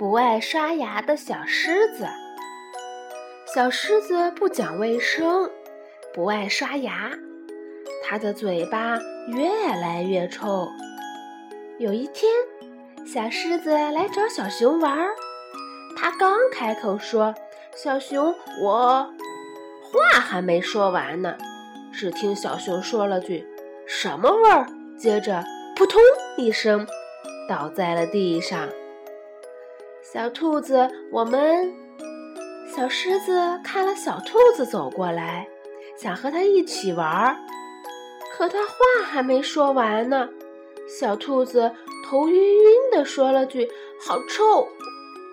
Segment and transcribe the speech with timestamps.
[0.00, 2.08] 不爱刷牙的小狮子。
[3.54, 5.50] 小狮子不讲卫生，
[6.14, 7.10] 不爱刷牙，
[8.02, 10.70] 它的嘴巴越来越臭。
[11.78, 12.32] 有一天，
[13.06, 15.10] 小狮子来找小熊玩儿，
[15.94, 17.34] 它刚开口说
[17.76, 19.06] ：“小熊，我……”
[19.84, 21.36] 话还没说完呢，
[21.92, 23.46] 只听小熊说了句
[23.86, 25.44] ：“什么味儿？”接着，
[25.76, 26.00] 扑通
[26.38, 26.86] 一声，
[27.46, 28.66] 倒在了地上。
[30.12, 31.72] 小兔子，我们。
[32.74, 35.46] 小狮子看了小兔子走过来，
[35.96, 37.36] 想和它一起玩儿，
[38.32, 38.74] 可它话
[39.04, 40.28] 还没说完呢，
[40.88, 41.72] 小兔子
[42.04, 43.70] 头晕晕的说了句
[44.04, 44.66] “好臭”，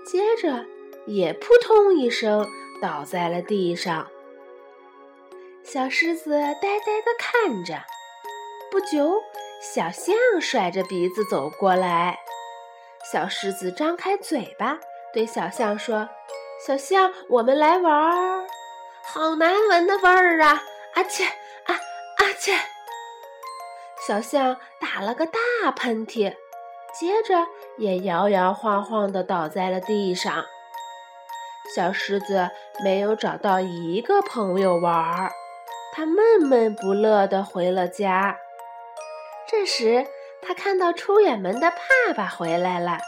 [0.05, 0.63] 接着
[1.08, 2.45] 也扑通一声
[2.80, 4.08] 倒在了地上。
[5.64, 7.80] 小狮子呆呆地看着。
[8.70, 9.16] 不久，
[9.59, 12.20] 小象甩着鼻子走过来，
[13.10, 14.78] 小狮子张开嘴巴
[15.14, 16.09] 对小象说。
[16.66, 18.45] 小象，我们来玩儿。
[19.04, 20.62] 好难闻的味儿啊！
[20.95, 21.80] 阿切啊
[22.18, 22.54] 阿切！
[24.06, 26.36] 小象打了个大喷嚏，
[27.00, 30.46] 接着也摇摇晃晃地倒在了地上。
[31.76, 32.50] 小狮子
[32.84, 35.31] 没有找到一个朋友玩儿，
[35.94, 38.36] 它闷闷不乐地回了家。
[39.48, 40.06] 这时，
[40.48, 43.00] 他看到出远门的爸爸回来了。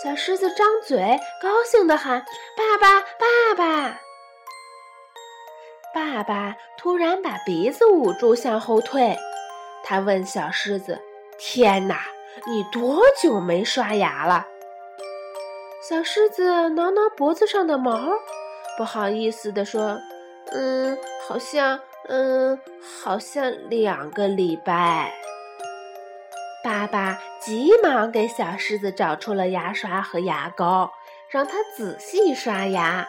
[0.00, 2.24] 小狮子张嘴，高兴地喊
[2.56, 4.00] ：“爸爸，爸爸！”
[5.92, 9.16] 爸爸突然把鼻子捂住，向后退。
[9.82, 11.00] 他问小狮子
[11.36, 12.06] ：“天哪，
[12.46, 14.46] 你多久没刷牙了？”
[15.88, 18.12] 小狮子挠挠脖子上的毛，
[18.78, 19.98] 不好意思地说
[20.52, 21.80] ：“嗯，好像……
[22.08, 22.60] 嗯，
[23.02, 25.12] 好像两个礼拜。”
[26.66, 30.92] 爸爸急忙给小狮子找出了牙刷和牙膏，
[31.30, 33.06] 让它仔细刷牙。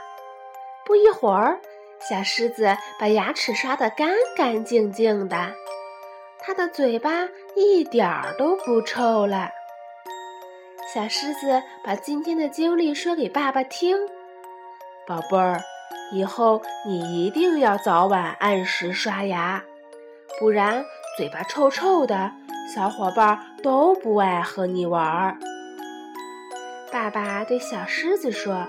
[0.86, 1.60] 不一会儿，
[2.08, 5.54] 小狮子把牙齿刷得干干净净的，
[6.40, 9.50] 它的嘴巴一点儿都不臭了。
[10.94, 13.98] 小狮子把今天的经历说给爸爸听
[15.08, 15.60] ：“宝贝儿，
[16.14, 19.64] 以后你一定要早晚按时刷牙，
[20.40, 20.86] 不然
[21.18, 22.32] 嘴巴臭臭的。”
[22.74, 25.38] 小伙伴都不爱和你玩儿。
[26.92, 28.68] 爸爸对小狮子说：“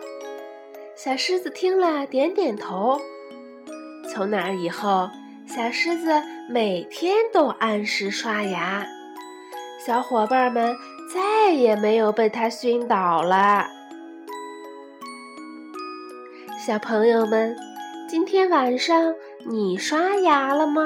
[0.96, 3.00] 小狮子听了，点点头。
[4.10, 5.10] 从那以后，
[5.46, 8.86] 小狮子每天都按时刷牙，
[9.84, 10.76] 小伙伴们
[11.14, 13.66] 再也没有被它熏倒了。”
[16.64, 17.56] 小朋友们，
[18.08, 19.14] 今天晚上
[19.46, 20.82] 你刷牙了吗？